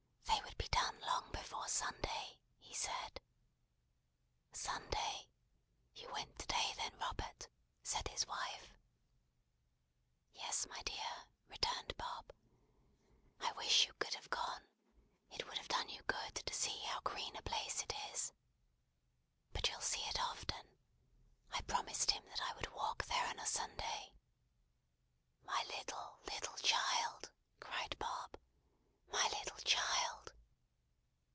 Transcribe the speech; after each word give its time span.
They 0.23 0.39
would 0.41 0.57
be 0.57 0.67
done 0.67 0.99
long 1.01 1.31
before 1.31 1.67
Sunday, 1.67 2.39
he 2.59 2.73
said. 2.73 3.21
"Sunday! 4.51 5.27
You 5.93 6.09
went 6.11 6.39
to 6.39 6.47
day, 6.47 6.73
then, 6.77 6.97
Robert?" 6.99 7.47
said 7.83 8.07
his 8.07 8.25
wife. 8.27 8.73
"Yes, 10.33 10.65
my 10.69 10.81
dear," 10.83 11.25
returned 11.49 11.95
Bob. 11.97 12.31
"I 13.41 13.51
wish 13.53 13.85
you 13.85 13.93
could 13.93 14.13
have 14.15 14.29
gone. 14.29 14.63
It 15.31 15.45
would 15.47 15.57
have 15.57 15.67
done 15.67 15.89
you 15.89 16.01
good 16.03 16.35
to 16.35 16.53
see 16.53 16.79
how 16.83 16.99
green 17.01 17.35
a 17.35 17.41
place 17.41 17.81
it 17.83 17.93
is. 18.11 18.33
But 19.53 19.69
you'll 19.69 19.81
see 19.81 20.01
it 20.07 20.19
often. 20.19 20.69
I 21.51 21.61
promised 21.61 22.11
him 22.11 22.23
that 22.29 22.41
I 22.41 22.53
would 22.53 22.71
walk 22.71 23.05
there 23.05 23.27
on 23.27 23.39
a 23.39 23.45
Sunday. 23.45 24.13
My 25.43 25.63
little, 25.67 26.19
little 26.31 26.55
child!" 26.57 27.31
cried 27.59 27.97
Bob. 27.99 28.37
"My 29.11 29.23
little 29.27 29.57
child!" 29.57 30.31